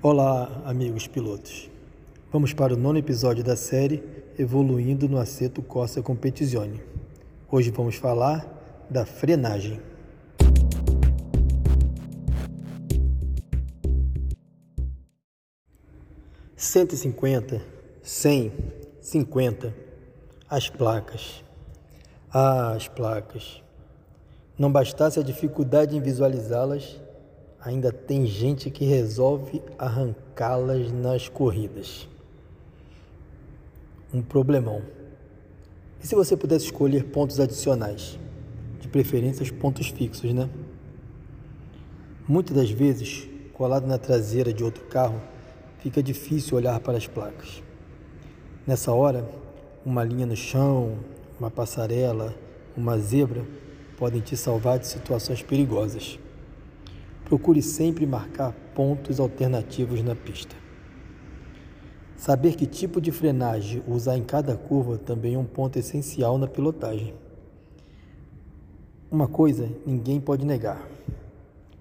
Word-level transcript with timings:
Olá, 0.00 0.62
amigos 0.64 1.08
pilotos. 1.08 1.68
Vamos 2.30 2.52
para 2.52 2.72
o 2.72 2.76
nono 2.76 3.00
episódio 3.00 3.42
da 3.42 3.56
série 3.56 4.00
Evoluindo 4.38 5.08
no 5.08 5.18
Aceto 5.18 5.60
Corsa 5.60 6.00
Competizione. 6.00 6.80
Hoje 7.50 7.72
vamos 7.72 7.96
falar 7.96 8.86
da 8.88 9.04
frenagem. 9.04 9.80
Cento 16.54 16.94
e 16.94 16.96
cinquenta, 16.96 17.60
cem, 18.00 18.52
cinquenta, 19.00 19.74
as 20.48 20.70
placas. 20.70 21.42
Ah, 22.32 22.70
as 22.70 22.86
placas. 22.86 23.64
Não 24.56 24.70
bastasse 24.70 25.18
a 25.18 25.24
dificuldade 25.24 25.96
em 25.96 26.00
visualizá-las, 26.00 27.00
ainda 27.60 27.92
tem 27.92 28.26
gente 28.26 28.70
que 28.70 28.84
resolve 28.84 29.62
arrancá-las 29.76 30.92
nas 30.92 31.28
corridas. 31.28 32.08
Um 34.12 34.22
problemão. 34.22 34.82
E 36.02 36.06
se 36.06 36.14
você 36.14 36.36
pudesse 36.36 36.66
escolher 36.66 37.04
pontos 37.04 37.40
adicionais? 37.40 38.18
De 38.80 38.88
preferência 38.88 39.42
os 39.42 39.50
pontos 39.50 39.88
fixos, 39.88 40.32
né? 40.32 40.48
Muitas 42.26 42.56
das 42.56 42.70
vezes, 42.70 43.28
colado 43.52 43.86
na 43.86 43.98
traseira 43.98 44.52
de 44.52 44.62
outro 44.62 44.84
carro, 44.84 45.20
fica 45.80 46.02
difícil 46.02 46.56
olhar 46.56 46.78
para 46.80 46.96
as 46.96 47.06
placas. 47.06 47.62
Nessa 48.66 48.92
hora, 48.92 49.28
uma 49.84 50.04
linha 50.04 50.26
no 50.26 50.36
chão, 50.36 50.98
uma 51.40 51.50
passarela, 51.50 52.34
uma 52.76 52.98
zebra 52.98 53.44
podem 53.96 54.20
te 54.20 54.36
salvar 54.36 54.78
de 54.78 54.86
situações 54.86 55.42
perigosas. 55.42 56.18
Procure 57.28 57.60
sempre 57.60 58.06
marcar 58.06 58.52
pontos 58.74 59.20
alternativos 59.20 60.02
na 60.02 60.14
pista. 60.14 60.56
Saber 62.16 62.56
que 62.56 62.66
tipo 62.66 63.00
de 63.00 63.12
frenagem 63.12 63.82
usar 63.86 64.16
em 64.16 64.24
cada 64.24 64.56
curva 64.56 64.98
também 64.98 65.34
é 65.34 65.38
um 65.38 65.44
ponto 65.44 65.78
essencial 65.78 66.38
na 66.38 66.48
pilotagem. 66.48 67.14
Uma 69.10 69.28
coisa 69.28 69.70
ninguém 69.86 70.20
pode 70.20 70.44
negar: 70.44 70.88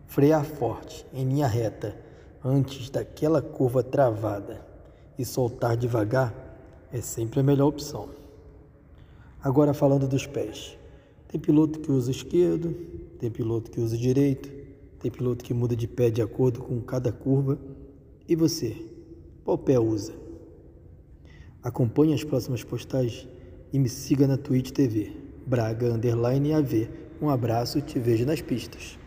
frear 0.06 0.44
forte, 0.44 1.06
em 1.14 1.24
linha 1.26 1.48
reta, 1.48 1.96
antes 2.44 2.90
daquela 2.90 3.42
curva 3.42 3.82
travada 3.82 4.66
e 5.18 5.26
soltar 5.26 5.76
devagar 5.76 6.34
é 6.92 7.02
sempre 7.02 7.40
a 7.40 7.44
melhor 7.44 7.68
opção. 7.68 8.10
Agora, 9.42 9.74
falando 9.74 10.08
dos 10.08 10.28
pés: 10.28 10.78
tem 11.28 11.40
piloto 11.40 11.80
que 11.80 11.92
usa 11.92 12.12
esquerdo, 12.12 12.74
tem 13.20 13.32
piloto 13.32 13.72
que 13.72 13.80
usa 13.80 13.98
direito, 13.98 14.57
tem 15.00 15.12
piloto 15.12 15.44
que 15.44 15.54
muda 15.54 15.76
de 15.76 15.88
pé 15.88 16.10
de 16.10 16.22
acordo 16.22 16.62
com 16.62 16.82
cada 16.82 17.12
curva. 17.12 17.60
E 18.28 18.36
você? 18.36 18.76
Qual 19.44 19.58
pé 19.58 19.80
usa? 19.80 20.14
Acompanhe 21.62 22.14
as 22.14 22.24
próximas 22.24 22.64
postagens 22.64 23.28
e 23.72 23.80
me 23.80 23.90
siga 23.90 24.28
na 24.28 24.38
Twitch 24.38 24.72
TV, 24.72 25.12
Braga 25.46 25.94
Underline 25.94 26.54
AV. 26.54 26.90
Um 27.22 27.30
abraço, 27.30 27.82
te 27.82 28.00
vejo 28.00 28.26
nas 28.26 28.42
pistas. 28.42 28.98